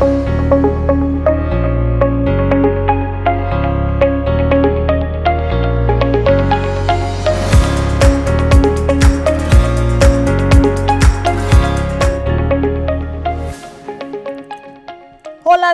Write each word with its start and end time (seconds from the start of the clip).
Hola, 0.00 0.14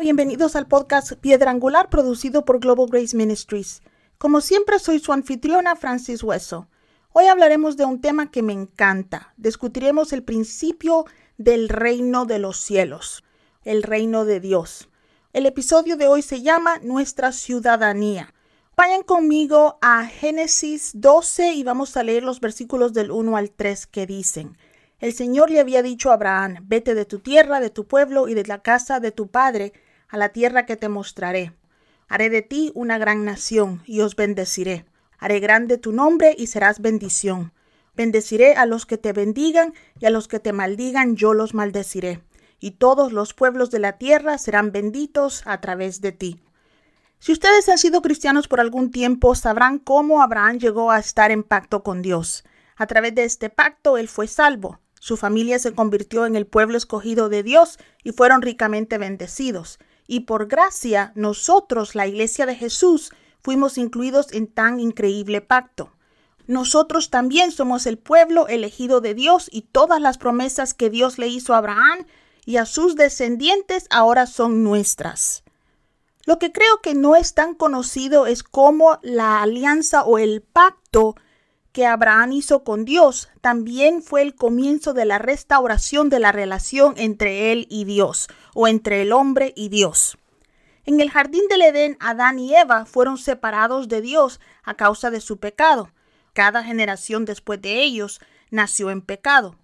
bienvenidos 0.01 0.57
al 0.57 0.67
podcast 0.67 1.13
Piedra 1.13 1.53
Angular 1.53 1.89
producido 1.89 2.45
por 2.45 2.59
Global 2.59 2.89
Grace 2.91 3.17
Ministries. 3.17 3.83
Como 4.19 4.41
siempre, 4.41 4.81
soy 4.81 4.99
su 4.99 5.13
anfitriona 5.13 5.77
Francis 5.77 6.25
Hueso. 6.25 6.67
Hoy 7.13 7.27
hablaremos 7.27 7.77
de 7.77 7.85
un 7.85 8.01
tema 8.01 8.33
que 8.33 8.43
me 8.43 8.53
encanta. 8.53 9.33
Discutiremos 9.37 10.13
el 10.13 10.25
principio 10.25 11.05
del 11.39 11.69
reino 11.69 12.25
de 12.25 12.41
los 12.41 12.59
cielos, 12.59 13.23
el 13.67 13.83
reino 13.83 14.25
de 14.25 14.39
Dios. 14.39 14.89
El 15.33 15.45
episodio 15.45 15.97
de 15.97 16.07
hoy 16.07 16.23
se 16.23 16.41
llama 16.41 16.79
Nuestra 16.85 17.33
ciudadanía. 17.33 18.33
Vayan 18.77 19.03
conmigo 19.03 19.77
a 19.83 20.07
Génesis 20.07 20.93
12 20.95 21.53
y 21.55 21.65
vamos 21.65 21.97
a 21.97 22.05
leer 22.05 22.23
los 22.23 22.39
versículos 22.39 22.93
del 22.93 23.11
1 23.11 23.37
al 23.37 23.51
3 23.51 23.89
que 23.89 24.07
dicen. 24.07 24.57
El 25.01 25.13
Señor 25.13 25.51
le 25.51 25.59
había 25.59 25.83
dicho 25.83 26.11
a 26.11 26.15
Abraham, 26.15 26.59
vete 26.63 26.95
de 26.95 27.07
tu 27.07 27.19
tierra, 27.19 27.59
de 27.59 27.71
tu 27.71 27.89
pueblo 27.89 28.29
y 28.29 28.35
de 28.35 28.45
la 28.45 28.63
casa 28.63 29.01
de 29.01 29.11
tu 29.11 29.33
padre, 29.33 29.73
a 30.09 30.17
la 30.17 30.29
tierra 30.29 30.65
que 30.65 30.77
te 30.77 30.89
mostraré. 30.89 31.53
Haré 32.07 32.31
de 32.31 32.43
ti 32.43 32.71
una 32.77 32.99
gran 32.99 33.25
nación 33.25 33.83
y 33.85 34.01
os 34.01 34.15
bendeciré. 34.15 34.87
Haré 35.19 35.41
grande 35.41 35.77
tu 35.77 35.91
nombre 35.91 36.37
y 36.39 36.47
serás 36.47 36.81
bendición. 36.81 37.53
Bendeciré 37.97 38.55
a 38.55 38.65
los 38.65 38.87
que 38.87 38.97
te 38.97 39.13
bendigan 39.13 39.75
y 39.99 40.07
a 40.07 40.11
los 40.11 40.29
que 40.29 40.39
te 40.39 40.53
maldigan 40.53 41.17
yo 41.17 41.35
los 41.35 41.53
maldeciré. 41.53 42.21
Y 42.61 42.73
todos 42.73 43.13
los 43.13 43.35
pueblos 43.35 43.71
de 43.71 43.79
la 43.79 43.99
tierra 43.99 44.39
serán 44.39 44.73
benditos 44.73 45.43
a 45.45 45.61
través 45.61 46.01
de 46.01 46.13
ti. 46.13 46.41
Si 47.19 47.33
ustedes 47.33 47.69
han 47.69 47.79
sido 47.79 48.03
cristianos 48.03 48.49
por 48.49 48.61
algún 48.61 48.91
tiempo, 48.91 49.35
sabrán 49.35 49.79
cómo 49.79 50.23
Abraham 50.23 50.59
llegó 50.59 50.91
a 50.91 50.99
estar 50.99 51.31
en 51.31 51.43
pacto 51.43 51.83
con 51.83 52.03
Dios. 52.03 52.45
A 52.77 52.87
través 52.87 53.15
de 53.15 53.25
este 53.25 53.49
pacto 53.51 53.97
él 53.97 54.09
fue 54.09 54.27
salvo. 54.27 54.81
Su 55.01 55.17
familia 55.17 55.59
se 55.59 55.75
convirtió 55.75 56.27
en 56.27 56.37
el 56.37 56.47
pueblo 56.47 56.77
escogido 56.77 57.29
de 57.29 57.43
Dios 57.43 57.79
y 58.05 58.13
fueron 58.13 58.43
ricamente 58.43 58.99
bendecidos. 58.99 59.79
Y 60.07 60.21
por 60.21 60.47
gracia, 60.47 61.13
nosotros, 61.15 61.95
la 61.95 62.07
Iglesia 62.07 62.47
de 62.47 62.55
Jesús, 62.55 63.13
fuimos 63.43 63.79
incluidos 63.79 64.33
en 64.33 64.47
tan 64.47 64.81
increíble 64.81 65.41
pacto. 65.41 65.93
Nosotros 66.47 67.11
también 67.11 67.51
somos 67.51 67.87
el 67.87 67.99
pueblo 67.99 68.47
elegido 68.47 69.01
de 69.01 69.15
Dios 69.15 69.49
y 69.51 69.63
todas 69.63 70.01
las 70.01 70.19
promesas 70.19 70.75
que 70.75 70.91
Dios 70.91 71.19
le 71.19 71.29
hizo 71.29 71.55
a 71.55 71.59
Abraham 71.59 72.07
y 72.47 72.57
a 72.57 72.65
sus 72.65 72.97
descendientes 72.97 73.87
ahora 73.91 74.27
son 74.27 74.63
nuestras. 74.63 75.43
Lo 76.25 76.39
que 76.39 76.53
creo 76.53 76.81
que 76.83 76.95
no 76.95 77.17
es 77.17 77.35
tan 77.35 77.55
conocido 77.55 78.27
es 78.27 78.43
cómo 78.43 78.99
la 79.03 79.43
alianza 79.43 80.05
o 80.05 80.17
el 80.17 80.41
pacto 80.43 81.17
que 81.73 81.87
Abraham 81.87 82.33
hizo 82.33 82.65
con 82.65 82.87
Dios 82.87 83.29
también 83.43 84.03
fue 84.03 84.23
el 84.23 84.35
comienzo 84.35 84.95
de 84.95 85.05
la 85.05 85.19
restauración 85.19 86.09
de 86.09 86.21
la 86.21 86.33
relación 86.33 86.95
entre 86.97 87.53
él 87.53 87.67
y 87.69 87.85
Dios, 87.85 88.29
o 88.55 88.67
entre 88.67 89.03
el 89.03 89.13
hombre 89.13 89.53
y 89.55 89.69
Dios. 89.69 90.17
En 90.85 91.01
el 91.01 91.11
jardín 91.11 91.43
del 91.51 91.63
Edén, 91.63 91.97
Adán 92.01 92.39
y 92.39 92.55
Eva 92.55 92.87
fueron 92.87 93.19
separados 93.19 93.89
de 93.89 94.01
Dios 94.01 94.41
a 94.63 94.75
causa 94.75 95.11
de 95.11 95.21
su 95.21 95.39
pecado. 95.39 95.91
Cada 96.33 96.63
generación 96.63 97.25
después 97.25 97.61
de 97.61 97.83
ellos 97.83 98.21
nació 98.51 98.91
en 98.91 99.03
pecado. 99.03 99.57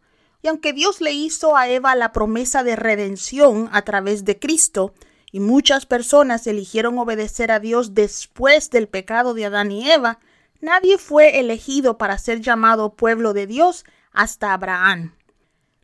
Y 0.43 0.49
aunque 0.49 0.73
Dios 0.73 1.01
le 1.01 1.13
hizo 1.13 1.57
a 1.57 1.69
Eva 1.69 1.95
la 1.95 2.13
promesa 2.13 2.63
de 2.65 2.77
redención 2.77 3.69
a 3.73 3.83
través 3.83 4.25
de 4.25 4.39
Cristo, 4.39 4.93
y 5.31 5.41
muchas 5.41 5.87
personas 5.87 6.47
eligieron 6.47 6.99
obedecer 6.99 7.51
a 7.51 7.61
Dios 7.61 7.95
después 7.95 8.69
del 8.69 8.89
pecado 8.89 9.33
de 9.33 9.47
Adán 9.47 9.73
y 9.73 9.91
Eva, 9.91 10.19
Nadie 10.63 10.97
fue 10.97 11.41
elegido 11.41 11.99
para 11.99 12.17
ser 12.19 12.41
llamado 12.41 12.95
pueblo 12.95 13.33
de 13.33 13.49
Dios 13.49 13.85
hasta 14.13 14.53
Abraham. 14.53 15.13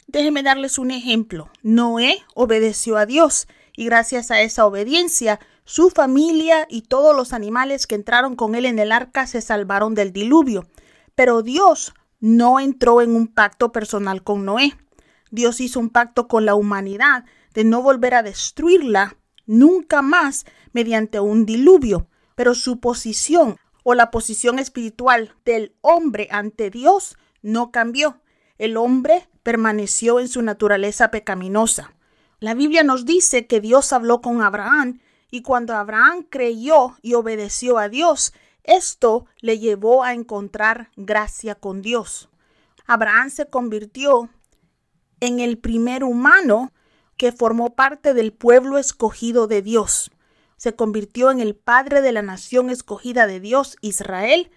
Déjenme 0.06 0.44
darles 0.44 0.78
un 0.78 0.92
ejemplo. 0.92 1.50
Noé 1.64 2.22
obedeció 2.36 2.96
a 2.96 3.04
Dios 3.04 3.48
y 3.76 3.86
gracias 3.86 4.30
a 4.30 4.40
esa 4.40 4.64
obediencia, 4.66 5.40
su 5.64 5.90
familia 5.90 6.64
y 6.70 6.82
todos 6.82 7.14
los 7.14 7.32
animales 7.32 7.88
que 7.88 7.96
entraron 7.96 8.36
con 8.36 8.54
él 8.54 8.66
en 8.66 8.78
el 8.78 8.92
arca 8.92 9.26
se 9.26 9.40
salvaron 9.40 9.96
del 9.96 10.12
diluvio. 10.12 10.68
Pero 11.16 11.42
Dios 11.42 11.92
no 12.20 12.60
entró 12.60 13.00
en 13.00 13.14
un 13.14 13.28
pacto 13.28 13.72
personal 13.72 14.22
con 14.22 14.44
Noé. 14.44 14.76
Dios 15.30 15.60
hizo 15.60 15.80
un 15.80 15.90
pacto 15.90 16.28
con 16.28 16.44
la 16.46 16.54
humanidad 16.54 17.24
de 17.54 17.64
no 17.64 17.82
volver 17.82 18.14
a 18.14 18.22
destruirla 18.22 19.16
nunca 19.46 20.02
más 20.02 20.46
mediante 20.72 21.20
un 21.20 21.46
diluvio. 21.46 22.08
Pero 22.34 22.54
su 22.54 22.78
posición 22.80 23.58
o 23.82 23.94
la 23.94 24.10
posición 24.10 24.58
espiritual 24.58 25.34
del 25.44 25.74
hombre 25.80 26.28
ante 26.30 26.70
Dios 26.70 27.16
no 27.42 27.70
cambió. 27.70 28.20
El 28.58 28.76
hombre 28.76 29.28
permaneció 29.42 30.20
en 30.20 30.28
su 30.28 30.42
naturaleza 30.42 31.10
pecaminosa. 31.10 31.94
La 32.40 32.54
Biblia 32.54 32.84
nos 32.84 33.04
dice 33.04 33.46
que 33.46 33.60
Dios 33.60 33.92
habló 33.92 34.20
con 34.20 34.42
Abraham 34.42 35.00
y 35.30 35.42
cuando 35.42 35.74
Abraham 35.74 36.26
creyó 36.28 36.96
y 37.02 37.14
obedeció 37.14 37.78
a 37.78 37.88
Dios, 37.88 38.32
esto 38.68 39.26
le 39.40 39.58
llevó 39.58 40.04
a 40.04 40.14
encontrar 40.14 40.90
gracia 40.96 41.54
con 41.54 41.82
Dios. 41.82 42.28
Abraham 42.86 43.30
se 43.30 43.46
convirtió 43.46 44.30
en 45.20 45.40
el 45.40 45.58
primer 45.58 46.04
humano 46.04 46.72
que 47.16 47.32
formó 47.32 47.74
parte 47.74 48.14
del 48.14 48.32
pueblo 48.32 48.78
escogido 48.78 49.48
de 49.48 49.62
Dios 49.62 50.10
se 50.58 50.74
convirtió 50.74 51.30
en 51.30 51.40
el 51.40 51.54
padre 51.54 52.02
de 52.02 52.12
la 52.12 52.20
nación 52.20 52.68
escogida 52.68 53.26
de 53.26 53.40
Dios, 53.40 53.76
Israel, 53.80 54.50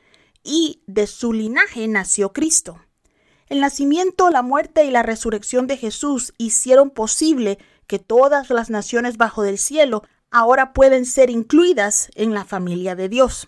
y 0.43 0.81
de 0.87 1.05
su 1.07 1.31
linaje 1.31 1.87
nació 1.87 2.33
Cristo. 2.33 2.81
El 3.47 3.61
nacimiento, 3.61 4.29
la 4.31 4.41
muerte 4.41 4.83
y 4.85 4.91
la 4.91 5.03
resurrección 5.03 5.67
de 5.67 5.77
Jesús 5.77 6.33
hicieron 6.37 6.89
posible 6.89 7.59
que 7.85 7.99
todas 7.99 8.49
las 8.49 8.69
naciones 8.69 9.17
bajo 9.17 9.43
del 9.43 9.59
cielo 9.59 10.03
ahora 10.31 10.73
pueden 10.73 11.05
ser 11.05 11.29
incluidas 11.29 12.09
en 12.15 12.33
la 12.33 12.45
familia 12.45 12.95
de 12.95 13.07
Dios. 13.07 13.47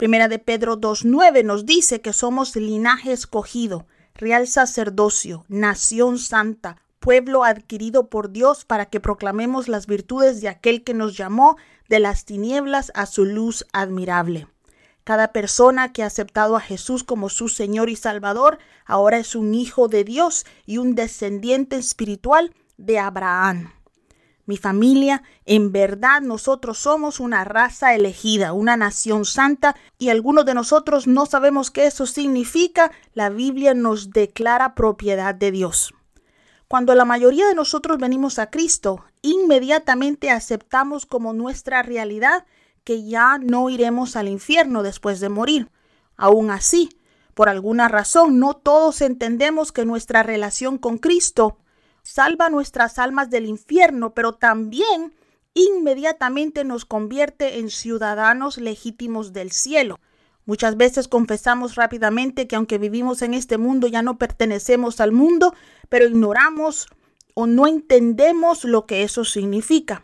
Primera 0.00 0.28
de 0.28 0.38
Pedro 0.38 0.80
2.9 0.80 1.44
nos 1.44 1.66
dice 1.66 2.00
que 2.00 2.14
somos 2.14 2.56
linaje 2.56 3.12
escogido, 3.12 3.86
real 4.14 4.48
sacerdocio, 4.48 5.44
nación 5.48 6.18
santa, 6.18 6.80
pueblo 7.00 7.44
adquirido 7.44 8.08
por 8.08 8.30
Dios 8.32 8.64
para 8.64 8.86
que 8.86 8.98
proclamemos 8.98 9.68
las 9.68 9.86
virtudes 9.86 10.40
de 10.40 10.48
aquel 10.48 10.84
que 10.84 10.94
nos 10.94 11.18
llamó 11.18 11.58
de 11.90 12.00
las 12.00 12.24
tinieblas 12.24 12.90
a 12.94 13.04
su 13.04 13.26
luz 13.26 13.66
admirable. 13.74 14.46
Cada 15.04 15.32
persona 15.32 15.92
que 15.92 16.02
ha 16.02 16.06
aceptado 16.06 16.56
a 16.56 16.60
Jesús 16.60 17.04
como 17.04 17.28
su 17.28 17.50
Señor 17.50 17.90
y 17.90 17.96
Salvador 17.96 18.58
ahora 18.86 19.18
es 19.18 19.34
un 19.34 19.54
hijo 19.54 19.86
de 19.86 20.04
Dios 20.04 20.46
y 20.64 20.78
un 20.78 20.94
descendiente 20.94 21.76
espiritual 21.76 22.54
de 22.78 22.98
Abraham. 22.98 23.70
Mi 24.50 24.56
familia, 24.56 25.22
en 25.46 25.70
verdad 25.70 26.22
nosotros 26.22 26.76
somos 26.76 27.20
una 27.20 27.44
raza 27.44 27.94
elegida, 27.94 28.52
una 28.52 28.76
nación 28.76 29.24
santa, 29.24 29.76
y 29.96 30.08
algunos 30.08 30.44
de 30.44 30.54
nosotros 30.54 31.06
no 31.06 31.24
sabemos 31.24 31.70
qué 31.70 31.86
eso 31.86 32.04
significa. 32.04 32.90
La 33.14 33.30
Biblia 33.30 33.74
nos 33.74 34.10
declara 34.10 34.74
propiedad 34.74 35.36
de 35.36 35.52
Dios. 35.52 35.94
Cuando 36.66 36.96
la 36.96 37.04
mayoría 37.04 37.46
de 37.46 37.54
nosotros 37.54 37.98
venimos 37.98 38.40
a 38.40 38.50
Cristo, 38.50 39.04
inmediatamente 39.22 40.30
aceptamos 40.30 41.06
como 41.06 41.32
nuestra 41.32 41.84
realidad 41.84 42.44
que 42.82 43.04
ya 43.04 43.38
no 43.38 43.70
iremos 43.70 44.16
al 44.16 44.26
infierno 44.26 44.82
después 44.82 45.20
de 45.20 45.28
morir. 45.28 45.70
Aún 46.16 46.50
así, 46.50 46.88
por 47.34 47.48
alguna 47.48 47.86
razón, 47.86 48.40
no 48.40 48.54
todos 48.54 49.00
entendemos 49.00 49.70
que 49.70 49.84
nuestra 49.84 50.24
relación 50.24 50.76
con 50.76 50.98
Cristo 50.98 51.56
salva 52.02 52.48
nuestras 52.48 52.98
almas 52.98 53.30
del 53.30 53.46
infierno, 53.46 54.14
pero 54.14 54.34
también 54.34 55.14
inmediatamente 55.54 56.64
nos 56.64 56.84
convierte 56.84 57.58
en 57.58 57.70
ciudadanos 57.70 58.58
legítimos 58.58 59.32
del 59.32 59.50
cielo. 59.50 59.98
Muchas 60.46 60.76
veces 60.76 61.06
confesamos 61.06 61.74
rápidamente 61.74 62.46
que 62.46 62.56
aunque 62.56 62.78
vivimos 62.78 63.22
en 63.22 63.34
este 63.34 63.58
mundo 63.58 63.86
ya 63.86 64.02
no 64.02 64.18
pertenecemos 64.18 65.00
al 65.00 65.12
mundo, 65.12 65.54
pero 65.88 66.06
ignoramos 66.06 66.88
o 67.34 67.46
no 67.46 67.66
entendemos 67.66 68.64
lo 68.64 68.86
que 68.86 69.02
eso 69.02 69.24
significa. 69.24 70.02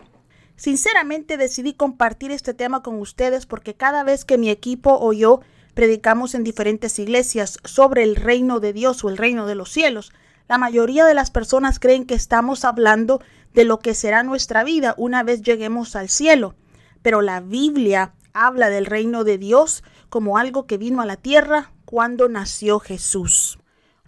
Sinceramente 0.56 1.36
decidí 1.36 1.74
compartir 1.74 2.30
este 2.30 2.54
tema 2.54 2.82
con 2.82 3.00
ustedes 3.00 3.46
porque 3.46 3.74
cada 3.74 4.04
vez 4.04 4.24
que 4.24 4.38
mi 4.38 4.50
equipo 4.50 4.98
o 4.98 5.12
yo 5.12 5.40
predicamos 5.74 6.34
en 6.34 6.44
diferentes 6.44 6.98
iglesias 6.98 7.58
sobre 7.64 8.02
el 8.02 8.16
reino 8.16 8.60
de 8.60 8.72
Dios 8.72 9.04
o 9.04 9.10
el 9.10 9.18
reino 9.18 9.46
de 9.46 9.54
los 9.54 9.70
cielos, 9.70 10.12
la 10.48 10.58
mayoría 10.58 11.04
de 11.04 11.14
las 11.14 11.30
personas 11.30 11.78
creen 11.78 12.06
que 12.06 12.14
estamos 12.14 12.64
hablando 12.64 13.20
de 13.54 13.64
lo 13.64 13.78
que 13.78 13.94
será 13.94 14.22
nuestra 14.22 14.64
vida 14.64 14.94
una 14.96 15.22
vez 15.22 15.42
lleguemos 15.42 15.96
al 15.96 16.08
cielo. 16.08 16.54
Pero 17.02 17.22
la 17.22 17.40
Biblia 17.40 18.14
habla 18.32 18.68
del 18.68 18.86
reino 18.86 19.24
de 19.24 19.38
Dios 19.38 19.82
como 20.08 20.38
algo 20.38 20.66
que 20.66 20.78
vino 20.78 21.00
a 21.00 21.06
la 21.06 21.16
tierra 21.16 21.72
cuando 21.84 22.28
nació 22.28 22.78
Jesús. 22.80 23.58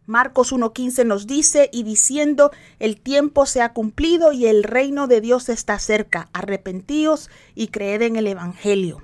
Marcos 0.06 0.52
1.15 0.52 1.04
nos 1.04 1.26
dice, 1.26 1.68
y 1.70 1.82
diciendo, 1.82 2.50
el 2.78 2.98
tiempo 2.98 3.44
se 3.44 3.60
ha 3.60 3.74
cumplido 3.74 4.32
y 4.32 4.46
el 4.46 4.64
reino 4.64 5.06
de 5.06 5.20
Dios 5.20 5.50
está 5.50 5.78
cerca, 5.78 6.30
arrepentíos 6.32 7.28
y 7.54 7.68
creed 7.68 8.02
en 8.02 8.16
el 8.16 8.26
Evangelio. 8.26 9.02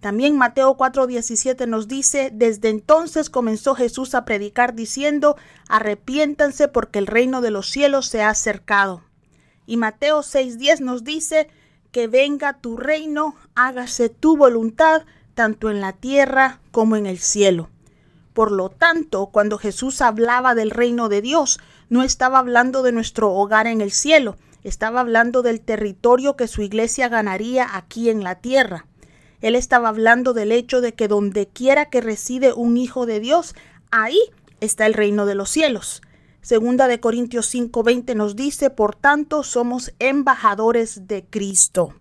También 0.00 0.36
Mateo 0.36 0.76
4:17 0.76 1.66
nos 1.66 1.88
dice, 1.88 2.30
desde 2.32 2.68
entonces 2.68 3.30
comenzó 3.30 3.74
Jesús 3.74 4.14
a 4.14 4.24
predicar 4.24 4.74
diciendo, 4.74 5.36
arrepiéntanse 5.68 6.68
porque 6.68 6.98
el 6.98 7.06
reino 7.06 7.40
de 7.40 7.50
los 7.50 7.68
cielos 7.68 8.06
se 8.06 8.22
ha 8.22 8.30
acercado. 8.30 9.02
Y 9.66 9.76
Mateo 9.76 10.22
6:10 10.22 10.80
nos 10.80 11.04
dice, 11.04 11.48
que 11.90 12.06
venga 12.06 12.54
tu 12.54 12.76
reino, 12.76 13.34
hágase 13.54 14.08
tu 14.08 14.36
voluntad, 14.36 15.04
tanto 15.34 15.70
en 15.70 15.80
la 15.80 15.92
tierra 15.92 16.60
como 16.70 16.96
en 16.96 17.06
el 17.06 17.18
cielo. 17.18 17.70
Por 18.34 18.52
lo 18.52 18.70
tanto, 18.70 19.26
cuando 19.26 19.58
Jesús 19.58 20.00
hablaba 20.00 20.54
del 20.54 20.70
reino 20.70 21.08
de 21.08 21.22
Dios, 21.22 21.58
no 21.88 22.02
estaba 22.02 22.38
hablando 22.38 22.82
de 22.82 22.92
nuestro 22.92 23.32
hogar 23.32 23.66
en 23.66 23.80
el 23.80 23.90
cielo, 23.90 24.36
estaba 24.62 25.00
hablando 25.00 25.42
del 25.42 25.60
territorio 25.60 26.36
que 26.36 26.46
su 26.46 26.62
iglesia 26.62 27.08
ganaría 27.08 27.76
aquí 27.76 28.10
en 28.10 28.22
la 28.22 28.36
tierra. 28.36 28.87
Él 29.40 29.54
estaba 29.54 29.88
hablando 29.88 30.32
del 30.32 30.52
hecho 30.52 30.80
de 30.80 30.94
que 30.94 31.08
donde 31.08 31.46
quiera 31.46 31.90
que 31.90 32.00
reside 32.00 32.52
un 32.52 32.76
hijo 32.76 33.06
de 33.06 33.20
Dios, 33.20 33.54
ahí 33.90 34.18
está 34.60 34.86
el 34.86 34.94
reino 34.94 35.26
de 35.26 35.34
los 35.34 35.50
cielos. 35.50 36.02
Segunda 36.40 36.88
de 36.88 37.00
Corintios 37.00 37.52
5:20 37.54 38.14
nos 38.14 38.34
dice, 38.34 38.70
por 38.70 38.94
tanto, 38.94 39.42
somos 39.42 39.92
embajadores 39.98 41.06
de 41.06 41.24
Cristo. 41.24 41.94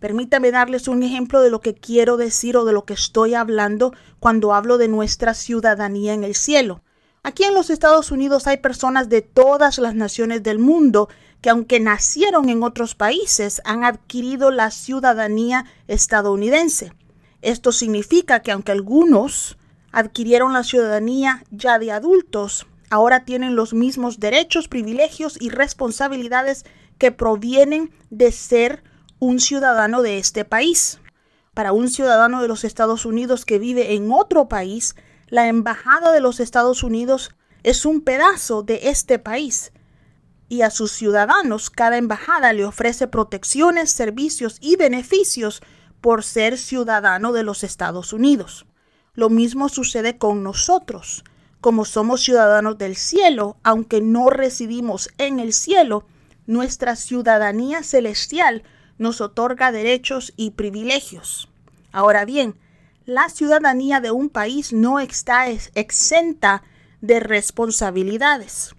Permítame 0.00 0.50
darles 0.50 0.86
un 0.86 1.02
ejemplo 1.02 1.40
de 1.40 1.50
lo 1.50 1.60
que 1.60 1.74
quiero 1.74 2.18
decir 2.18 2.56
o 2.58 2.64
de 2.66 2.74
lo 2.74 2.84
que 2.84 2.92
estoy 2.92 3.34
hablando 3.34 3.94
cuando 4.20 4.52
hablo 4.52 4.76
de 4.76 4.88
nuestra 4.88 5.32
ciudadanía 5.32 6.12
en 6.12 6.24
el 6.24 6.34
cielo. 6.34 6.82
Aquí 7.22 7.44
en 7.44 7.54
los 7.54 7.70
Estados 7.70 8.10
Unidos 8.10 8.46
hay 8.46 8.58
personas 8.58 9.08
de 9.08 9.22
todas 9.22 9.78
las 9.78 9.94
naciones 9.94 10.42
del 10.42 10.58
mundo 10.58 11.08
que 11.44 11.50
aunque 11.50 11.78
nacieron 11.78 12.48
en 12.48 12.62
otros 12.62 12.94
países 12.94 13.60
han 13.66 13.84
adquirido 13.84 14.50
la 14.50 14.70
ciudadanía 14.70 15.66
estadounidense. 15.88 16.94
Esto 17.42 17.70
significa 17.70 18.40
que 18.40 18.50
aunque 18.50 18.72
algunos 18.72 19.58
adquirieron 19.92 20.54
la 20.54 20.64
ciudadanía 20.64 21.44
ya 21.50 21.78
de 21.78 21.92
adultos, 21.92 22.66
ahora 22.88 23.26
tienen 23.26 23.56
los 23.56 23.74
mismos 23.74 24.20
derechos, 24.20 24.68
privilegios 24.68 25.36
y 25.38 25.50
responsabilidades 25.50 26.64
que 26.96 27.12
provienen 27.12 27.90
de 28.08 28.32
ser 28.32 28.82
un 29.18 29.38
ciudadano 29.38 30.00
de 30.00 30.16
este 30.16 30.46
país. 30.46 30.98
Para 31.52 31.72
un 31.72 31.90
ciudadano 31.90 32.40
de 32.40 32.48
los 32.48 32.64
Estados 32.64 33.04
Unidos 33.04 33.44
que 33.44 33.58
vive 33.58 33.92
en 33.92 34.10
otro 34.10 34.48
país, 34.48 34.96
la 35.28 35.46
Embajada 35.48 36.10
de 36.10 36.22
los 36.22 36.40
Estados 36.40 36.82
Unidos 36.82 37.34
es 37.64 37.84
un 37.84 38.00
pedazo 38.00 38.62
de 38.62 38.88
este 38.88 39.18
país. 39.18 39.72
Y 40.48 40.62
a 40.62 40.70
sus 40.70 40.92
ciudadanos 40.92 41.70
cada 41.70 41.96
embajada 41.96 42.52
le 42.52 42.64
ofrece 42.64 43.06
protecciones, 43.06 43.90
servicios 43.90 44.58
y 44.60 44.76
beneficios 44.76 45.62
por 46.00 46.22
ser 46.22 46.58
ciudadano 46.58 47.32
de 47.32 47.42
los 47.42 47.64
Estados 47.64 48.12
Unidos. 48.12 48.66
Lo 49.14 49.30
mismo 49.30 49.68
sucede 49.68 50.18
con 50.18 50.42
nosotros. 50.42 51.24
Como 51.60 51.84
somos 51.84 52.22
ciudadanos 52.22 52.76
del 52.76 52.96
cielo, 52.96 53.56
aunque 53.62 54.00
no 54.00 54.28
residimos 54.28 55.08
en 55.16 55.40
el 55.40 55.52
cielo, 55.52 56.04
nuestra 56.46 56.94
ciudadanía 56.94 57.82
celestial 57.82 58.64
nos 58.98 59.20
otorga 59.20 59.72
derechos 59.72 60.32
y 60.36 60.50
privilegios. 60.50 61.48
Ahora 61.90 62.24
bien, 62.24 62.58
la 63.06 63.28
ciudadanía 63.28 64.00
de 64.00 64.10
un 64.10 64.28
país 64.28 64.72
no 64.72 65.00
está 65.00 65.48
exenta 65.48 66.62
de 67.00 67.20
responsabilidades. 67.20 68.74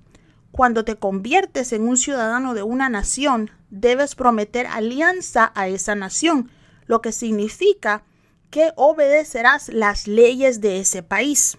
Cuando 0.55 0.85
te 0.85 0.95
conviertes 0.95 1.73
en 1.73 1.85
un 1.85 1.97
ciudadano 1.97 2.53
de 2.53 2.63
una 2.63 2.87
nación, 2.87 3.51
debes 3.69 4.15
prometer 4.15 4.67
alianza 4.67 5.51
a 5.53 5.67
esa 5.67 5.95
nación, 5.95 6.49
lo 6.85 7.01
que 7.01 7.11
significa 7.11 8.05
que 8.51 8.71
obedecerás 8.77 9.67
las 9.67 10.07
leyes 10.07 10.61
de 10.61 10.79
ese 10.79 11.03
país. 11.03 11.57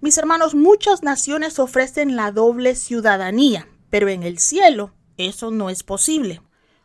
Mis 0.00 0.16
hermanos, 0.16 0.54
muchas 0.54 1.02
naciones 1.02 1.58
ofrecen 1.58 2.16
la 2.16 2.32
doble 2.32 2.76
ciudadanía, 2.76 3.68
pero 3.90 4.08
en 4.08 4.22
el 4.22 4.38
cielo 4.38 4.94
eso 5.18 5.50
no 5.50 5.68
es 5.68 5.82
posible. 5.82 6.40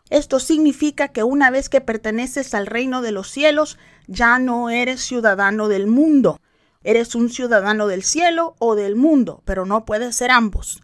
Esto 0.09 0.41
significa 0.41 1.07
que 1.07 1.23
una 1.23 1.51
vez 1.51 1.69
que 1.69 1.79
perteneces 1.79 2.53
al 2.53 2.67
reino 2.67 3.01
de 3.01 3.13
los 3.13 3.29
cielos, 3.29 3.77
ya 4.07 4.39
no 4.39 4.69
eres 4.71 4.99
ciudadano 4.99 5.69
del 5.69 5.87
mundo. 5.87 6.37
Eres 6.83 7.15
un 7.15 7.29
ciudadano 7.29 7.87
del 7.87 8.03
cielo 8.03 8.57
o 8.59 8.75
del 8.75 8.97
mundo, 8.97 9.41
pero 9.45 9.65
no 9.65 9.85
puedes 9.85 10.17
ser 10.17 10.31
ambos. 10.31 10.81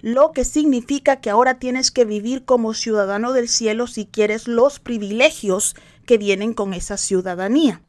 Lo 0.00 0.32
que 0.32 0.44
significa 0.44 1.20
que 1.20 1.30
ahora 1.30 1.58
tienes 1.58 1.90
que 1.90 2.04
vivir 2.04 2.44
como 2.44 2.74
ciudadano 2.74 3.32
del 3.32 3.48
cielo 3.48 3.86
si 3.86 4.06
quieres 4.06 4.46
los 4.46 4.78
privilegios 4.78 5.74
que 6.06 6.18
vienen 6.18 6.54
con 6.54 6.72
esa 6.72 6.96
ciudadanía. 6.96 7.82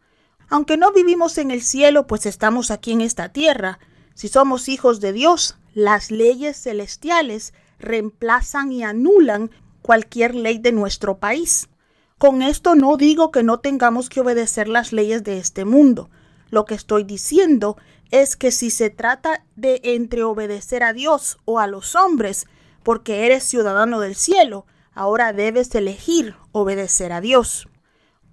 Aunque 0.50 0.77
no 0.77 0.91
vivimos 0.91 1.38
en 1.38 1.51
el 1.51 1.61
cielo, 1.61 2.07
pues 2.07 2.25
estamos 2.25 2.71
aquí 2.71 2.91
en 2.91 3.01
esta 3.01 3.29
tierra, 3.29 3.79
si 4.15 4.27
somos 4.27 4.67
hijos 4.67 5.00
de 5.00 5.13
Dios, 5.13 5.57
las 5.73 6.11
leyes 6.11 6.61
celestiales 6.61 7.53
reemplazan 7.79 8.71
y 8.71 8.83
anulan 8.83 9.50
cualquier 9.81 10.35
ley 10.35 10.57
de 10.57 10.73
nuestro 10.73 11.19
país. 11.19 11.69
Con 12.17 12.41
esto 12.41 12.75
no 12.75 12.97
digo 12.97 13.31
que 13.31 13.44
no 13.44 13.62
tengamos 13.62 14.09
que 14.09 14.19
obedecer 14.19 14.67
las 14.67 14.91
leyes 14.91 15.23
de 15.23 15.38
este 15.38 15.63
mundo. 15.63 16.09
Lo 16.50 16.66
que 16.66 16.75
estoy 16.75 17.04
diciendo 17.04 17.78
es 18.12 18.36
que 18.36 18.51
si 18.51 18.69
se 18.72 18.90
trata 18.90 19.46
de 19.56 19.81
entre 19.84 20.24
obedecer 20.24 20.84
a 20.84 20.94
Dios 20.94 21.38
o 21.46 21.60
a 21.60 21.68
los 21.68 21.96
hombres, 21.96 22.48
porque 22.84 23.25
eres 23.25 23.44
ciudadano 23.44 24.00
del 24.00 24.16
cielo, 24.16 24.66
ahora 24.94 25.31
debes 25.34 25.74
elegir 25.75 26.36
obedecer 26.51 27.12
a 27.12 27.22
Dios. 27.22 27.68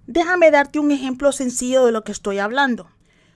Déjame 0.07 0.51
darte 0.51 0.79
un 0.79 0.91
ejemplo 0.91 1.31
sencillo 1.31 1.85
de 1.85 1.91
lo 1.91 2.03
que 2.03 2.11
estoy 2.11 2.39
hablando. 2.39 2.89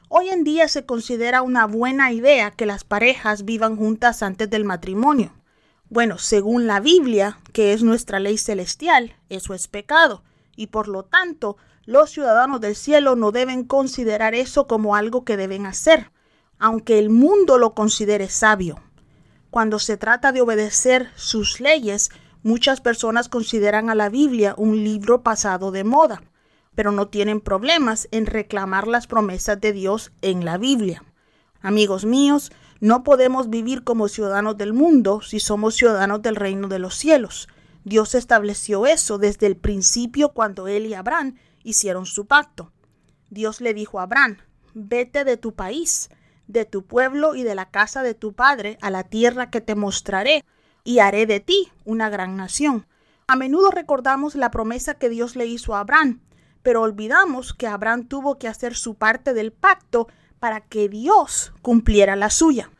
Hoy 0.07 0.29
en 0.29 0.43
día 0.43 0.67
se 0.67 0.85
considera 0.85 1.41
una 1.41 1.65
buena 1.65 2.11
idea 2.11 2.51
que 2.51 2.65
las 2.65 2.83
parejas 2.83 3.45
vivan 3.45 3.77
juntas 3.77 4.23
antes 4.23 4.49
del 4.49 4.65
matrimonio. 4.65 5.33
Bueno, 5.89 6.17
según 6.17 6.67
la 6.67 6.79
Biblia, 6.79 7.39
que 7.53 7.73
es 7.73 7.83
nuestra 7.83 8.19
ley 8.19 8.37
celestial, 8.37 9.15
eso 9.29 9.53
es 9.53 9.67
pecado, 9.67 10.23
y 10.55 10.67
por 10.67 10.87
lo 10.87 11.03
tanto 11.03 11.57
los 11.91 12.09
ciudadanos 12.09 12.61
del 12.61 12.77
cielo 12.77 13.17
no 13.17 13.33
deben 13.33 13.65
considerar 13.65 14.33
eso 14.33 14.65
como 14.65 14.95
algo 14.95 15.25
que 15.25 15.35
deben 15.35 15.65
hacer, 15.65 16.09
aunque 16.57 16.97
el 16.97 17.09
mundo 17.09 17.57
lo 17.57 17.73
considere 17.73 18.29
sabio. 18.29 18.79
Cuando 19.49 19.77
se 19.77 19.97
trata 19.97 20.31
de 20.31 20.39
obedecer 20.39 21.09
sus 21.15 21.59
leyes, 21.59 22.09
muchas 22.43 22.79
personas 22.79 23.27
consideran 23.27 23.89
a 23.89 23.95
la 23.95 24.07
Biblia 24.07 24.55
un 24.57 24.85
libro 24.85 25.21
pasado 25.21 25.71
de 25.71 25.83
moda, 25.83 26.23
pero 26.75 26.93
no 26.93 27.09
tienen 27.09 27.41
problemas 27.41 28.07
en 28.11 28.25
reclamar 28.25 28.87
las 28.87 29.05
promesas 29.05 29.59
de 29.59 29.73
Dios 29.73 30.13
en 30.21 30.45
la 30.45 30.57
Biblia. 30.57 31.03
Amigos 31.59 32.05
míos, 32.05 32.53
no 32.79 33.03
podemos 33.03 33.49
vivir 33.49 33.83
como 33.83 34.07
ciudadanos 34.07 34.57
del 34.57 34.71
mundo 34.71 35.19
si 35.19 35.41
somos 35.41 35.75
ciudadanos 35.75 36.21
del 36.21 36.37
reino 36.37 36.69
de 36.69 36.79
los 36.79 36.95
cielos. 36.95 37.49
Dios 37.83 38.15
estableció 38.15 38.85
eso 38.85 39.17
desde 39.17 39.47
el 39.47 39.57
principio 39.57 40.29
cuando 40.29 40.69
él 40.69 40.85
y 40.85 40.93
Abraham 40.93 41.35
hicieron 41.63 42.05
su 42.05 42.25
pacto. 42.25 42.71
Dios 43.29 43.61
le 43.61 43.73
dijo 43.73 43.99
a 43.99 44.03
Abraham, 44.03 44.37
vete 44.73 45.23
de 45.23 45.37
tu 45.37 45.53
país, 45.53 46.09
de 46.47 46.65
tu 46.65 46.85
pueblo 46.85 47.35
y 47.35 47.43
de 47.43 47.55
la 47.55 47.69
casa 47.69 48.03
de 48.03 48.13
tu 48.13 48.33
padre 48.33 48.77
a 48.81 48.89
la 48.89 49.03
tierra 49.03 49.49
que 49.49 49.61
te 49.61 49.75
mostraré, 49.75 50.43
y 50.83 50.99
haré 50.99 51.25
de 51.25 51.39
ti 51.39 51.71
una 51.85 52.09
gran 52.09 52.35
nación. 52.35 52.87
A 53.27 53.35
menudo 53.35 53.71
recordamos 53.71 54.35
la 54.35 54.51
promesa 54.51 54.95
que 54.95 55.09
Dios 55.09 55.35
le 55.35 55.45
hizo 55.45 55.75
a 55.75 55.81
Abraham, 55.81 56.21
pero 56.63 56.81
olvidamos 56.81 57.53
que 57.53 57.67
Abraham 57.67 58.07
tuvo 58.07 58.37
que 58.37 58.47
hacer 58.47 58.75
su 58.75 58.95
parte 58.95 59.33
del 59.33 59.51
pacto 59.51 60.07
para 60.39 60.61
que 60.61 60.89
Dios 60.89 61.53
cumpliera 61.61 62.15
la 62.15 62.29
suya. 62.29 62.71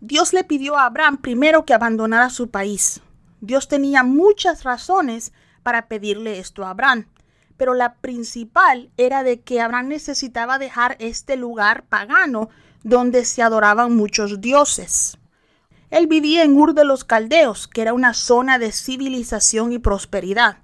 Dios 0.00 0.32
le 0.32 0.44
pidió 0.44 0.76
a 0.76 0.86
Abraham 0.86 1.18
primero 1.18 1.64
que 1.64 1.74
abandonara 1.74 2.30
su 2.30 2.50
país. 2.50 3.00
Dios 3.40 3.68
tenía 3.68 4.02
muchas 4.02 4.64
razones 4.64 5.32
para 5.62 5.88
pedirle 5.88 6.38
esto 6.38 6.64
a 6.64 6.70
Abraham, 6.70 7.06
pero 7.58 7.74
la 7.74 7.96
principal 7.96 8.90
era 8.96 9.22
de 9.22 9.40
que 9.40 9.60
Abraham 9.60 9.88
necesitaba 9.88 10.58
dejar 10.58 10.96
este 11.00 11.36
lugar 11.36 11.84
pagano 11.84 12.48
donde 12.84 13.26
se 13.26 13.42
adoraban 13.42 13.94
muchos 13.94 14.40
dioses. 14.40 15.18
Él 15.90 16.06
vivía 16.06 16.44
en 16.44 16.56
Ur 16.56 16.74
de 16.74 16.84
los 16.84 17.04
Caldeos, 17.04 17.66
que 17.66 17.82
era 17.82 17.92
una 17.92 18.14
zona 18.14 18.58
de 18.58 18.72
civilización 18.72 19.72
y 19.72 19.78
prosperidad. 19.78 20.58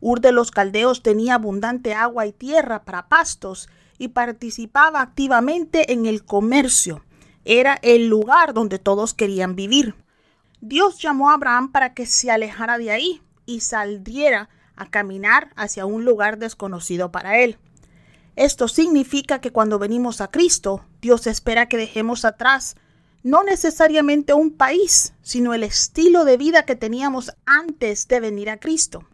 Ur 0.00 0.20
de 0.20 0.32
los 0.32 0.50
Caldeos 0.50 1.02
tenía 1.02 1.34
abundante 1.34 1.94
agua 1.94 2.26
y 2.26 2.32
tierra 2.32 2.84
para 2.84 3.08
pastos 3.08 3.68
y 3.98 4.08
participaba 4.08 5.02
activamente 5.02 5.92
en 5.92 6.06
el 6.06 6.24
comercio. 6.24 7.04
Era 7.44 7.78
el 7.82 8.08
lugar 8.08 8.54
donde 8.54 8.78
todos 8.78 9.12
querían 9.12 9.56
vivir. 9.56 9.94
Dios 10.62 10.98
llamó 11.02 11.30
a 11.30 11.34
Abraham 11.34 11.70
para 11.70 11.92
que 11.92 12.06
se 12.06 12.30
alejara 12.30 12.78
de 12.78 12.92
ahí 12.92 13.22
y 13.44 13.60
saliera 13.60 14.48
a 14.80 14.90
caminar 14.90 15.50
hacia 15.56 15.84
un 15.84 16.04
lugar 16.04 16.38
desconocido 16.38 17.12
para 17.12 17.38
él. 17.38 17.58
Esto 18.34 18.66
significa 18.66 19.40
que 19.40 19.52
cuando 19.52 19.78
venimos 19.78 20.20
a 20.20 20.28
Cristo, 20.28 20.84
Dios 21.02 21.26
espera 21.26 21.66
que 21.66 21.76
dejemos 21.76 22.24
atrás 22.24 22.76
no 23.22 23.42
necesariamente 23.44 24.32
un 24.32 24.50
país, 24.50 25.12
sino 25.20 25.52
el 25.52 25.62
estilo 25.62 26.24
de 26.24 26.38
vida 26.38 26.64
que 26.64 26.76
teníamos 26.76 27.32
antes 27.44 28.08
de 28.08 28.20
venir 28.20 28.48
a 28.48 28.58
Cristo. 28.58 29.04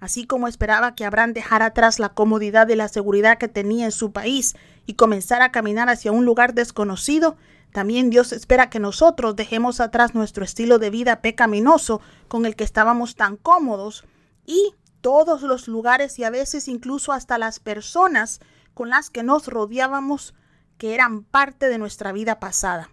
Así 0.00 0.26
como 0.26 0.48
esperaba 0.48 0.96
que 0.96 1.04
Abraham 1.04 1.32
dejara 1.32 1.66
atrás 1.66 2.00
la 2.00 2.08
comodidad 2.08 2.68
y 2.68 2.74
la 2.74 2.88
seguridad 2.88 3.38
que 3.38 3.46
tenía 3.46 3.84
en 3.84 3.92
su 3.92 4.10
país 4.10 4.56
y 4.84 4.94
comenzara 4.94 5.44
a 5.46 5.52
caminar 5.52 5.88
hacia 5.88 6.10
un 6.10 6.24
lugar 6.24 6.54
desconocido, 6.54 7.36
también 7.70 8.10
Dios 8.10 8.32
espera 8.32 8.68
que 8.68 8.80
nosotros 8.80 9.36
dejemos 9.36 9.78
atrás 9.78 10.16
nuestro 10.16 10.44
estilo 10.44 10.80
de 10.80 10.90
vida 10.90 11.22
pecaminoso 11.22 12.00
con 12.26 12.46
el 12.46 12.56
que 12.56 12.64
estábamos 12.64 13.14
tan 13.14 13.36
cómodos 13.36 14.04
y 14.44 14.74
todos 15.02 15.42
los 15.42 15.68
lugares 15.68 16.18
y 16.18 16.24
a 16.24 16.30
veces 16.30 16.68
incluso 16.68 17.12
hasta 17.12 17.36
las 17.36 17.60
personas 17.60 18.40
con 18.72 18.88
las 18.88 19.10
que 19.10 19.22
nos 19.22 19.48
rodeábamos 19.48 20.34
que 20.78 20.94
eran 20.94 21.24
parte 21.24 21.68
de 21.68 21.76
nuestra 21.76 22.12
vida 22.12 22.40
pasada. 22.40 22.88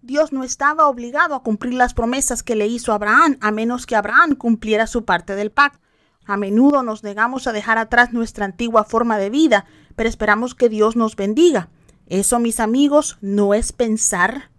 Dios 0.00 0.32
no 0.32 0.44
estaba 0.44 0.86
obligado 0.86 1.34
a 1.34 1.42
cumplir 1.42 1.74
las 1.74 1.92
promesas 1.92 2.42
que 2.42 2.56
le 2.56 2.66
hizo 2.66 2.92
Abraham, 2.92 3.38
a 3.40 3.50
menos 3.50 3.86
que 3.86 3.96
Abraham 3.96 4.36
cumpliera 4.36 4.86
su 4.86 5.04
parte 5.04 5.34
del 5.34 5.50
pacto. 5.50 5.80
A 6.24 6.36
menudo 6.36 6.82
nos 6.82 7.02
negamos 7.02 7.46
a 7.46 7.52
dejar 7.52 7.78
atrás 7.78 8.12
nuestra 8.12 8.44
antigua 8.44 8.84
forma 8.84 9.18
de 9.18 9.30
vida, 9.30 9.66
pero 9.94 10.08
esperamos 10.08 10.54
que 10.54 10.68
Dios 10.68 10.96
nos 10.96 11.16
bendiga. 11.16 11.68
Eso, 12.06 12.38
mis 12.38 12.60
amigos, 12.60 13.18
no 13.20 13.52
es 13.52 13.72
pensar 13.72 14.50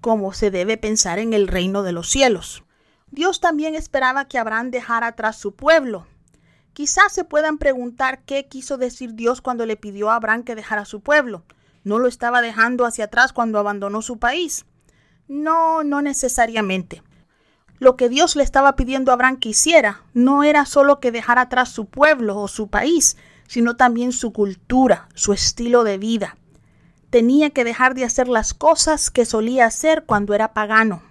como 0.00 0.32
se 0.32 0.50
debe 0.50 0.78
pensar 0.78 1.18
en 1.18 1.32
el 1.32 1.48
reino 1.48 1.82
de 1.82 1.92
los 1.92 2.08
cielos. 2.08 2.64
Dios 3.10 3.40
también 3.40 3.74
esperaba 3.74 4.26
que 4.26 4.38
Abraham 4.38 4.70
dejara 4.70 5.08
atrás 5.08 5.36
su 5.36 5.54
pueblo. 5.54 6.06
Quizás 6.72 7.12
se 7.12 7.24
puedan 7.24 7.58
preguntar 7.58 8.22
qué 8.24 8.46
quiso 8.46 8.78
decir 8.78 9.14
Dios 9.14 9.40
cuando 9.40 9.66
le 9.66 9.76
pidió 9.76 10.10
a 10.10 10.16
Abraham 10.16 10.44
que 10.44 10.54
dejara 10.54 10.84
su 10.84 11.00
pueblo. 11.00 11.44
¿No 11.84 11.98
lo 11.98 12.06
estaba 12.06 12.42
dejando 12.42 12.84
hacia 12.84 13.06
atrás 13.06 13.32
cuando 13.32 13.58
abandonó 13.58 14.02
su 14.02 14.18
país? 14.18 14.66
No, 15.26 15.82
no 15.84 16.02
necesariamente. 16.02 17.02
Lo 17.78 17.96
que 17.96 18.08
Dios 18.08 18.36
le 18.36 18.42
estaba 18.42 18.76
pidiendo 18.76 19.10
a 19.10 19.14
Abraham 19.14 19.38
que 19.38 19.50
hiciera 19.50 20.02
no 20.12 20.42
era 20.42 20.66
solo 20.66 21.00
que 21.00 21.12
dejara 21.12 21.42
atrás 21.42 21.68
su 21.68 21.86
pueblo 21.86 22.38
o 22.38 22.48
su 22.48 22.68
país, 22.68 23.16
sino 23.46 23.76
también 23.76 24.12
su 24.12 24.32
cultura, 24.32 25.08
su 25.14 25.32
estilo 25.32 25.84
de 25.84 25.98
vida. 25.98 26.36
Tenía 27.10 27.50
que 27.50 27.64
dejar 27.64 27.94
de 27.94 28.04
hacer 28.04 28.28
las 28.28 28.52
cosas 28.52 29.10
que 29.10 29.24
solía 29.24 29.66
hacer 29.66 30.04
cuando 30.04 30.34
era 30.34 30.52
pagano. 30.52 31.02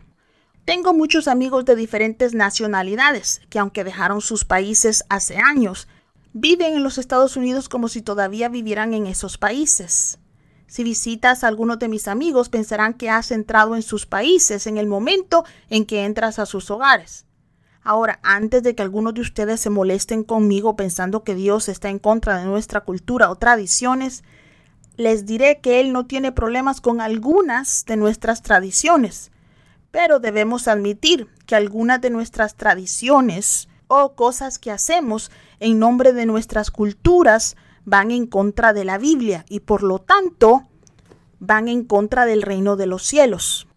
Tengo 0.67 0.93
muchos 0.93 1.29
amigos 1.29 1.63
de 1.63 1.77
diferentes 1.77 2.33
nacionalidades 2.33 3.39
que 3.49 3.57
aunque 3.57 3.85
dejaron 3.85 4.19
sus 4.19 4.43
países 4.43 5.05
hace 5.07 5.37
años, 5.37 5.87
viven 6.33 6.73
en 6.73 6.83
los 6.83 6.97
Estados 6.97 7.37
Unidos 7.37 7.69
como 7.69 7.87
si 7.87 8.01
todavía 8.01 8.49
vivieran 8.49 8.93
en 8.93 9.07
esos 9.07 9.37
países. 9.37 10.19
Si 10.67 10.83
visitas 10.83 11.45
a 11.45 11.47
algunos 11.47 11.79
de 11.79 11.87
mis 11.87 12.09
amigos, 12.09 12.49
pensarán 12.49 12.95
que 12.95 13.09
has 13.09 13.31
entrado 13.31 13.77
en 13.77 13.81
sus 13.81 14.05
países 14.05 14.67
en 14.67 14.77
el 14.77 14.87
momento 14.87 15.45
en 15.69 15.85
que 15.85 16.03
entras 16.03 16.37
a 16.37 16.45
sus 16.45 16.69
hogares. 16.69 17.25
Ahora, 17.81 18.19
antes 18.21 18.61
de 18.61 18.75
que 18.75 18.83
algunos 18.83 19.13
de 19.13 19.21
ustedes 19.21 19.61
se 19.61 19.69
molesten 19.69 20.25
conmigo 20.25 20.75
pensando 20.75 21.23
que 21.23 21.33
Dios 21.33 21.69
está 21.69 21.87
en 21.87 21.97
contra 21.97 22.39
de 22.39 22.43
nuestra 22.45 22.81
cultura 22.81 23.31
o 23.31 23.37
tradiciones, 23.37 24.25
les 24.97 25.25
diré 25.25 25.61
que 25.61 25.79
Él 25.79 25.93
no 25.93 26.07
tiene 26.07 26.33
problemas 26.33 26.81
con 26.81 26.99
algunas 26.99 27.85
de 27.85 27.95
nuestras 27.95 28.41
tradiciones, 28.41 29.31
pero 29.91 30.19
debemos 30.19 30.67
admitir 30.67 31.27
que 31.45 31.55
algunas 31.55 32.01
de 32.01 32.09
nuestras 32.09 32.55
tradiciones 32.55 33.69
o 33.87 34.15
cosas 34.15 34.59
que 34.59 34.71
hacemos 34.71 35.31
en 35.59 35.79
nombre 35.79 36.13
de 36.13 36.25
nuestras 36.25 36.71
culturas 36.71 37.55
van 37.85 38.11
en 38.11 38.27
contra 38.27 38.73
de 38.73 38.83
la 38.83 38.97
Biblia 38.97 39.45
y 39.49 39.61
por 39.61 39.81
lo 39.83 39.99
tanto 39.99 40.67
van 41.39 41.67
en 41.67 41.85
contra 41.85 42.25
del 42.25 42.41
reino 42.41 42.75
de 42.75 42.85
los 42.85 43.03
cielos. 43.03 43.67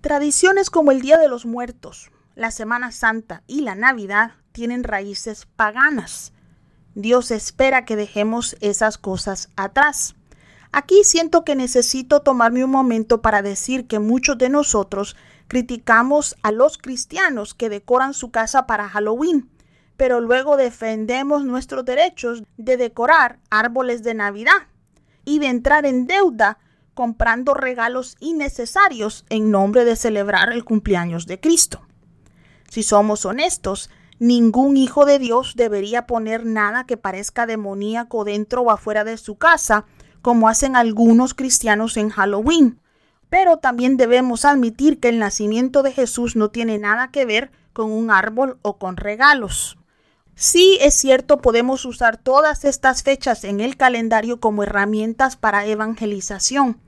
Tradiciones 0.00 0.70
como 0.70 0.92
el 0.92 1.00
Día 1.00 1.18
de 1.18 1.28
los 1.28 1.46
Muertos, 1.46 2.10
la 2.34 2.50
Semana 2.50 2.92
Santa 2.92 3.42
y 3.46 3.62
la 3.62 3.74
Navidad 3.74 4.32
tienen 4.52 4.84
raíces 4.84 5.46
paganas. 5.56 6.32
Dios 6.94 7.30
espera 7.30 7.84
que 7.84 7.96
dejemos 7.96 8.56
esas 8.60 8.98
cosas 8.98 9.48
atrás. 9.56 10.16
Aquí 10.72 11.02
siento 11.04 11.44
que 11.44 11.56
necesito 11.56 12.20
tomarme 12.20 12.64
un 12.64 12.70
momento 12.70 13.22
para 13.22 13.40
decir 13.42 13.86
que 13.86 13.98
muchos 13.98 14.36
de 14.36 14.50
nosotros 14.50 15.16
criticamos 15.48 16.36
a 16.42 16.52
los 16.52 16.78
cristianos 16.78 17.54
que 17.54 17.68
decoran 17.68 18.14
su 18.14 18.30
casa 18.30 18.66
para 18.66 18.88
Halloween 18.88 19.50
pero 19.96 20.20
luego 20.20 20.56
defendemos 20.56 21.44
nuestros 21.44 21.84
derechos 21.84 22.42
de 22.56 22.76
decorar 22.76 23.38
árboles 23.50 24.02
de 24.02 24.14
Navidad 24.14 24.68
y 25.24 25.38
de 25.38 25.48
entrar 25.48 25.86
en 25.86 26.06
deuda 26.06 26.58
comprando 26.94 27.54
regalos 27.54 28.16
innecesarios 28.20 29.24
en 29.28 29.50
nombre 29.50 29.84
de 29.84 29.96
celebrar 29.96 30.52
el 30.52 30.64
cumpleaños 30.64 31.26
de 31.26 31.40
Cristo. 31.40 31.82
Si 32.70 32.82
somos 32.82 33.24
honestos, 33.26 33.90
ningún 34.18 34.76
hijo 34.76 35.04
de 35.04 35.18
Dios 35.18 35.54
debería 35.56 36.06
poner 36.06 36.46
nada 36.46 36.84
que 36.84 36.96
parezca 36.96 37.46
demoníaco 37.46 38.24
dentro 38.24 38.62
o 38.62 38.70
afuera 38.70 39.04
de 39.04 39.18
su 39.18 39.36
casa, 39.36 39.84
como 40.22 40.48
hacen 40.48 40.74
algunos 40.74 41.34
cristianos 41.34 41.96
en 41.96 42.10
Halloween. 42.10 42.80
Pero 43.28 43.58
también 43.58 43.96
debemos 43.96 44.44
admitir 44.44 45.00
que 45.00 45.08
el 45.08 45.18
nacimiento 45.18 45.82
de 45.82 45.92
Jesús 45.92 46.36
no 46.36 46.50
tiene 46.50 46.78
nada 46.78 47.10
que 47.10 47.24
ver 47.24 47.50
con 47.72 47.90
un 47.90 48.10
árbol 48.10 48.58
o 48.62 48.78
con 48.78 48.96
regalos. 48.96 49.78
Sí 50.34 50.78
es 50.82 50.94
cierto, 50.94 51.38
podemos 51.38 51.84
usar 51.86 52.18
todas 52.18 52.64
estas 52.64 53.02
fechas 53.02 53.42
en 53.44 53.60
el 53.60 53.76
calendario 53.76 54.38
como 54.38 54.62
herramientas 54.62 55.36
para 55.36 55.64
evangelización, 55.64 56.78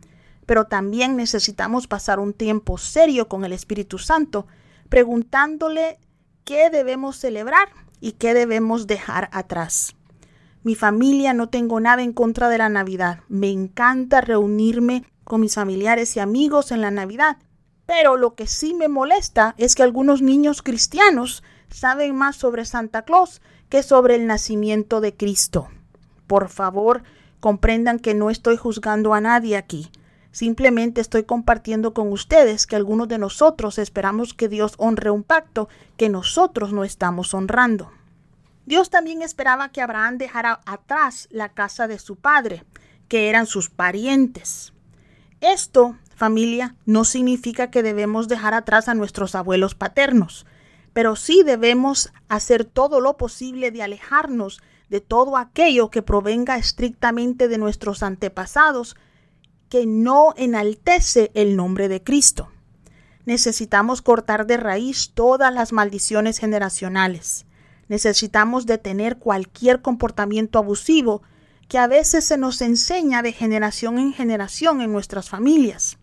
pero 0.44 0.66
también 0.66 1.16
necesitamos 1.16 1.86
pasar 1.86 2.20
un 2.20 2.34
tiempo 2.34 2.76
serio 2.78 3.26
con 3.28 3.44
el 3.44 3.52
Espíritu 3.52 3.98
Santo, 3.98 4.46
preguntándole 4.88 5.98
qué 6.44 6.70
debemos 6.70 7.16
celebrar 7.16 7.68
y 8.00 8.12
qué 8.12 8.34
debemos 8.34 8.86
dejar 8.86 9.30
atrás. 9.32 9.94
Mi 10.62 10.74
familia 10.74 11.32
no 11.32 11.48
tengo 11.48 11.80
nada 11.80 12.02
en 12.02 12.12
contra 12.12 12.48
de 12.48 12.58
la 12.58 12.68
Navidad. 12.68 13.20
Me 13.28 13.50
encanta 13.50 14.20
reunirme 14.20 15.04
con 15.28 15.40
mis 15.40 15.54
familiares 15.54 16.16
y 16.16 16.20
amigos 16.20 16.72
en 16.72 16.80
la 16.80 16.90
Navidad. 16.90 17.36
Pero 17.86 18.16
lo 18.16 18.34
que 18.34 18.46
sí 18.46 18.74
me 18.74 18.88
molesta 18.88 19.54
es 19.56 19.74
que 19.74 19.82
algunos 19.82 20.20
niños 20.20 20.62
cristianos 20.62 21.44
saben 21.70 22.16
más 22.16 22.36
sobre 22.36 22.64
Santa 22.64 23.02
Claus 23.02 23.40
que 23.68 23.82
sobre 23.82 24.16
el 24.16 24.26
nacimiento 24.26 25.00
de 25.00 25.14
Cristo. 25.14 25.68
Por 26.26 26.48
favor, 26.48 27.02
comprendan 27.40 27.98
que 27.98 28.14
no 28.14 28.30
estoy 28.30 28.56
juzgando 28.56 29.14
a 29.14 29.20
nadie 29.20 29.56
aquí. 29.56 29.90
Simplemente 30.32 31.00
estoy 31.00 31.24
compartiendo 31.24 31.94
con 31.94 32.12
ustedes 32.12 32.66
que 32.66 32.76
algunos 32.76 33.08
de 33.08 33.18
nosotros 33.18 33.78
esperamos 33.78 34.34
que 34.34 34.48
Dios 34.48 34.74
honre 34.78 35.10
un 35.10 35.22
pacto 35.22 35.68
que 35.96 36.08
nosotros 36.08 36.72
no 36.72 36.84
estamos 36.84 37.32
honrando. 37.34 37.90
Dios 38.66 38.90
también 38.90 39.22
esperaba 39.22 39.70
que 39.70 39.80
Abraham 39.80 40.18
dejara 40.18 40.60
atrás 40.66 41.26
la 41.30 41.48
casa 41.48 41.88
de 41.88 41.98
su 41.98 42.16
padre, 42.16 42.64
que 43.08 43.30
eran 43.30 43.46
sus 43.46 43.70
parientes. 43.70 44.74
Esto, 45.40 45.96
familia, 46.14 46.74
no 46.84 47.04
significa 47.04 47.70
que 47.70 47.82
debemos 47.82 48.28
dejar 48.28 48.54
atrás 48.54 48.88
a 48.88 48.94
nuestros 48.94 49.34
abuelos 49.34 49.74
paternos 49.74 50.46
pero 50.98 51.14
sí 51.14 51.44
debemos 51.44 52.12
hacer 52.28 52.64
todo 52.64 53.00
lo 53.00 53.16
posible 53.16 53.70
de 53.70 53.84
alejarnos 53.84 54.60
de 54.88 55.00
todo 55.00 55.36
aquello 55.36 55.90
que 55.90 56.02
provenga 56.02 56.56
estrictamente 56.56 57.46
de 57.46 57.56
nuestros 57.56 58.02
antepasados, 58.02 58.96
que 59.68 59.86
no 59.86 60.34
enaltece 60.36 61.30
el 61.34 61.54
nombre 61.54 61.86
de 61.88 62.02
Cristo. 62.02 62.48
Necesitamos 63.26 64.02
cortar 64.02 64.44
de 64.46 64.56
raíz 64.56 65.12
todas 65.14 65.54
las 65.54 65.72
maldiciones 65.72 66.38
generacionales. 66.38 67.46
Necesitamos 67.86 68.66
detener 68.66 69.18
cualquier 69.18 69.82
comportamiento 69.82 70.58
abusivo 70.58 71.22
que 71.68 71.78
a 71.78 71.86
veces 71.86 72.24
se 72.24 72.38
nos 72.38 72.62
enseña 72.62 73.22
de 73.22 73.32
generación 73.32 73.98
en 73.98 74.12
generación 74.14 74.80
en 74.80 74.90
nuestras 74.90 75.28
familias 75.28 75.98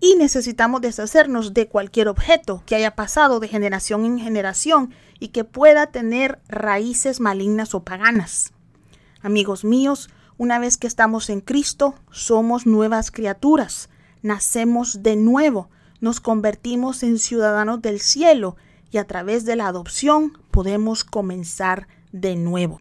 y 0.00 0.16
necesitamos 0.16 0.80
deshacernos 0.80 1.54
de 1.54 1.68
cualquier 1.68 2.08
objeto 2.08 2.62
que 2.66 2.74
haya 2.74 2.96
pasado 2.96 3.40
de 3.40 3.48
generación 3.48 4.04
en 4.04 4.18
generación 4.18 4.92
y 5.18 5.28
que 5.28 5.44
pueda 5.44 5.86
tener 5.86 6.40
raíces 6.48 7.20
malignas 7.20 7.74
o 7.74 7.84
paganas. 7.84 8.52
Amigos 9.22 9.64
míos, 9.64 10.10
una 10.38 10.58
vez 10.58 10.76
que 10.76 10.86
estamos 10.86 11.30
en 11.30 11.40
Cristo, 11.40 11.94
somos 12.10 12.66
nuevas 12.66 13.10
criaturas, 13.10 13.88
nacemos 14.22 15.02
de 15.02 15.16
nuevo, 15.16 15.70
nos 16.00 16.20
convertimos 16.20 17.02
en 17.02 17.18
ciudadanos 17.18 17.80
del 17.80 18.00
cielo 18.00 18.56
y 18.90 18.98
a 18.98 19.06
través 19.06 19.44
de 19.44 19.56
la 19.56 19.68
adopción 19.68 20.38
podemos 20.50 21.04
comenzar 21.04 21.88
de 22.12 22.36
nuevo. 22.36 22.80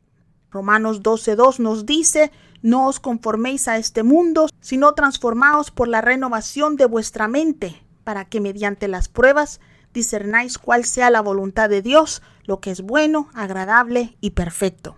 Romanos 0.55 1.03
12.2 1.03 1.59
nos 1.59 1.85
dice, 1.85 2.31
no 2.61 2.87
os 2.87 3.01
conforméis 3.01 3.67
a 3.67 3.75
este 3.75 4.03
mundo, 4.03 4.47
sino 4.61 4.93
transformaos 4.93 5.69
por 5.69 5.89
la 5.89 5.99
renovación 5.99 6.77
de 6.77 6.85
vuestra 6.85 7.27
mente, 7.27 7.85
para 8.05 8.23
que 8.23 8.39
mediante 8.39 8.87
las 8.87 9.09
pruebas 9.09 9.59
discernáis 9.93 10.57
cuál 10.57 10.85
sea 10.85 11.09
la 11.09 11.21
voluntad 11.21 11.67
de 11.69 11.81
Dios, 11.81 12.21
lo 12.45 12.61
que 12.61 12.71
es 12.71 12.81
bueno, 12.81 13.27
agradable 13.33 14.15
y 14.21 14.29
perfecto. 14.29 14.95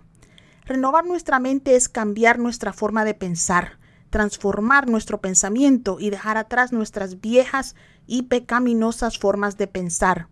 Renovar 0.64 1.04
nuestra 1.06 1.40
mente 1.40 1.74
es 1.74 1.88
cambiar 1.88 2.38
nuestra 2.38 2.72
forma 2.72 3.04
de 3.04 3.14
pensar, 3.14 3.80
transformar 4.10 4.88
nuestro 4.88 5.20
pensamiento 5.20 5.96
y 5.98 6.10
dejar 6.10 6.36
atrás 6.36 6.72
nuestras 6.72 7.20
viejas 7.20 7.74
y 8.06 8.22
pecaminosas 8.22 9.18
formas 9.18 9.56
de 9.56 9.66
pensar. 9.66 10.28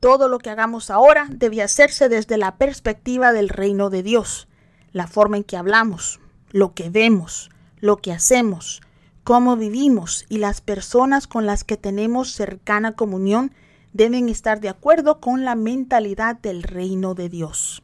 Todo 0.00 0.28
lo 0.28 0.38
que 0.38 0.50
hagamos 0.50 0.90
ahora 0.90 1.28
debe 1.30 1.62
hacerse 1.62 2.08
desde 2.08 2.38
la 2.38 2.56
perspectiva 2.56 3.32
del 3.32 3.48
reino 3.48 3.88
de 3.88 4.02
Dios, 4.02 4.48
la 4.94 5.06
forma 5.06 5.36
en 5.36 5.44
que 5.44 5.58
hablamos, 5.58 6.20
lo 6.50 6.72
que 6.72 6.88
vemos, 6.88 7.50
lo 7.80 7.98
que 7.98 8.12
hacemos, 8.12 8.80
cómo 9.24 9.56
vivimos 9.56 10.24
y 10.30 10.38
las 10.38 10.62
personas 10.62 11.26
con 11.26 11.44
las 11.44 11.64
que 11.64 11.76
tenemos 11.76 12.30
cercana 12.30 12.92
comunión 12.92 13.52
deben 13.92 14.28
estar 14.28 14.60
de 14.60 14.68
acuerdo 14.68 15.20
con 15.20 15.44
la 15.44 15.56
mentalidad 15.56 16.36
del 16.36 16.62
reino 16.62 17.14
de 17.14 17.28
Dios. 17.28 17.82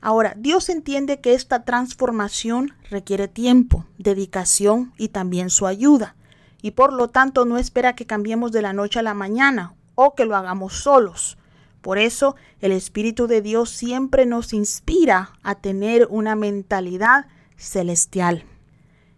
Ahora, 0.00 0.34
Dios 0.36 0.68
entiende 0.68 1.20
que 1.20 1.34
esta 1.34 1.64
transformación 1.64 2.74
requiere 2.90 3.28
tiempo, 3.28 3.84
dedicación 3.98 4.92
y 4.96 5.08
también 5.08 5.50
su 5.50 5.66
ayuda, 5.66 6.16
y 6.60 6.72
por 6.72 6.92
lo 6.92 7.08
tanto 7.08 7.44
no 7.44 7.58
espera 7.58 7.94
que 7.94 8.06
cambiemos 8.06 8.52
de 8.52 8.62
la 8.62 8.72
noche 8.72 9.00
a 9.00 9.02
la 9.02 9.14
mañana 9.14 9.74
o 9.94 10.14
que 10.14 10.26
lo 10.26 10.36
hagamos 10.36 10.74
solos. 10.74 11.38
Por 11.82 11.98
eso, 11.98 12.36
el 12.60 12.72
Espíritu 12.72 13.26
de 13.26 13.42
Dios 13.42 13.68
siempre 13.68 14.24
nos 14.24 14.54
inspira 14.54 15.34
a 15.42 15.56
tener 15.56 16.06
una 16.08 16.34
mentalidad 16.34 17.26
celestial. 17.56 18.44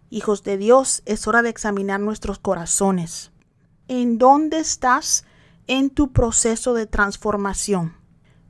Hijos 0.09 0.43
de 0.43 0.57
Dios, 0.57 1.01
es 1.05 1.27
hora 1.27 1.41
de 1.41 1.49
examinar 1.49 2.01
nuestros 2.01 2.39
corazones. 2.39 3.31
¿En 3.87 4.17
dónde 4.17 4.59
estás 4.59 5.23
en 5.67 5.89
tu 5.89 6.11
proceso 6.11 6.73
de 6.73 6.87
transformación? 6.87 7.95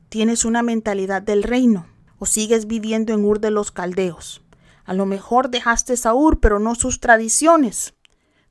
¿Tienes 0.09 0.45
una 0.45 0.63
mentalidad 0.63 1.21
del 1.21 1.43
reino? 1.43 1.85
o 2.17 2.25
sigues 2.25 2.67
viviendo 2.67 3.13
en 3.13 3.25
Ur 3.25 3.39
de 3.39 3.51
los 3.51 3.71
Caldeos. 3.71 4.41
A 4.85 4.93
lo 4.93 5.05
mejor 5.05 5.49
dejaste 5.49 5.95
a 6.03 6.13
Ur, 6.13 6.39
pero 6.39 6.59
no 6.59 6.75
sus 6.75 6.99
tradiciones. 6.99 7.95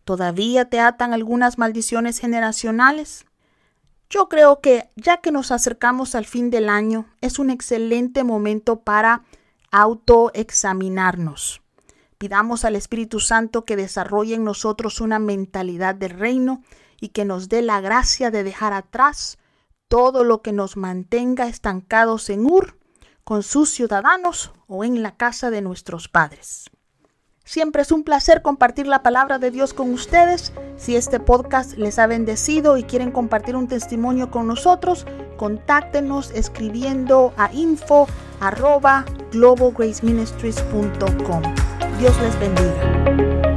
¿Todavía 0.05 0.69
te 0.69 0.81
atan 0.81 1.13
algunas 1.13 1.59
maldiciones 1.59 2.19
generacionales? 2.19 3.25
Yo 4.11 4.29
creo 4.29 4.61
que 4.61 4.91
ya 4.97 5.19
que 5.19 5.33
nos 5.33 5.51
acercamos 5.51 6.15
al 6.15 6.27
fin 6.27 6.51
del 6.51 6.69
año, 6.69 7.07
es 7.21 7.39
un 7.39 7.51
excelente 7.51 8.25
momento 8.25 8.81
para 8.81 9.23
autoexaminarnos. 9.71 11.63
Pidamos 12.19 12.65
al 12.65 12.77
Espíritu 12.77 13.21
Santo 13.21 13.65
que 13.65 13.77
desarrolle 13.77 14.35
en 14.35 14.45
nosotros 14.45 15.01
una 15.01 15.19
mentalidad 15.19 15.95
del 15.95 16.11
reino 16.11 16.63
y 17.01 17.09
que 17.09 17.25
nos 17.25 17.49
dé 17.49 17.61
la 17.61 17.81
gracia 17.81 18.31
de 18.31 18.45
dejar 18.45 18.73
atrás 18.73 19.39
todo 19.89 20.25
lo 20.25 20.41
que 20.41 20.53
nos 20.53 20.77
mantenga 20.77 21.47
estancados 21.49 22.31
en 22.31 22.47
Ur 22.47 22.79
con 23.25 23.43
sus 23.43 23.71
ciudadanos 23.71 24.53
o 24.67 24.85
en 24.85 25.03
la 25.03 25.17
casa 25.17 25.51
de 25.51 25.61
nuestros 25.61 26.09
padres. 26.09 26.71
Siempre 27.45 27.83
es 27.83 27.93
un 27.93 28.03
placer 28.05 28.41
compartir 28.41 28.87
la 28.87 29.03
palabra 29.03 29.39
de 29.39 29.51
Dios 29.51 29.75
con 29.75 29.93
ustedes. 29.93 30.55
Si 30.79 30.97
este 30.97 31.21
podcast 31.21 31.77
les 31.77 31.99
ha 31.99 32.07
bendecido 32.07 32.79
y 32.79 32.85
quieren 32.85 33.11
compartir 33.11 33.55
un 33.55 33.69
testimonio 33.69 34.31
con 34.31 34.47
nosotros, 34.47 35.07
contáctenos 35.37 36.31
escribiendo 36.31 37.35
a 37.37 37.53
info 37.53 38.09
arroba 38.41 39.05
globalgraceministries.com. 39.31 41.43
Dios 41.99 42.19
les 42.23 42.41
bendiga. 42.41 43.54